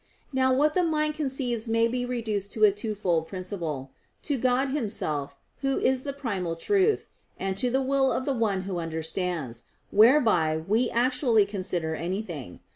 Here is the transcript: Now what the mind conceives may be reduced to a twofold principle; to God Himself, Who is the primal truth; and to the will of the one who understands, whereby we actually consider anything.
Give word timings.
Now 0.33 0.51
what 0.51 0.73
the 0.73 0.81
mind 0.81 1.13
conceives 1.13 1.69
may 1.69 1.87
be 1.87 2.05
reduced 2.07 2.51
to 2.53 2.63
a 2.63 2.71
twofold 2.71 3.27
principle; 3.27 3.91
to 4.23 4.35
God 4.35 4.69
Himself, 4.69 5.37
Who 5.57 5.77
is 5.77 6.05
the 6.05 6.11
primal 6.11 6.55
truth; 6.55 7.07
and 7.39 7.55
to 7.57 7.69
the 7.69 7.83
will 7.83 8.11
of 8.11 8.25
the 8.25 8.33
one 8.33 8.61
who 8.61 8.79
understands, 8.79 9.61
whereby 9.91 10.57
we 10.57 10.89
actually 10.89 11.45
consider 11.45 11.93
anything. 11.93 12.61